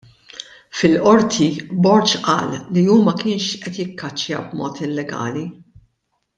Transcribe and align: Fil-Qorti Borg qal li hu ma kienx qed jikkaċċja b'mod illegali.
Fil-Qorti 0.77 1.49
Borg 1.87 2.09
qal 2.29 2.51
li 2.73 2.81
hu 2.87 2.95
ma 3.09 3.13
kienx 3.21 3.47
qed 3.61 3.77
jikkaċċja 3.83 4.39
b'mod 4.49 4.83
illegali. 4.89 5.45